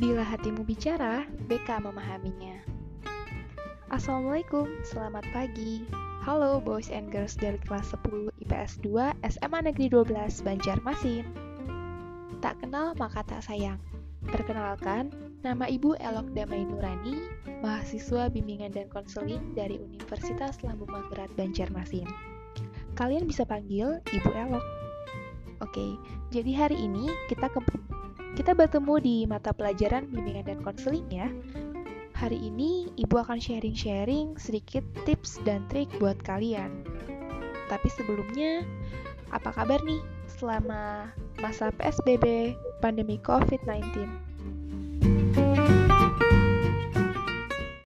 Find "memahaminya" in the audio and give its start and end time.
1.84-2.56